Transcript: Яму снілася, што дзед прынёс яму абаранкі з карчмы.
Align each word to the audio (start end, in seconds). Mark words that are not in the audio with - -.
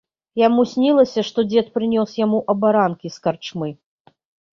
Яму 0.41 0.61
снілася, 0.69 1.23
што 1.29 1.43
дзед 1.49 1.67
прынёс 1.75 2.15
яму 2.21 2.39
абаранкі 2.55 3.07
з 3.17 3.23
карчмы. 3.29 3.69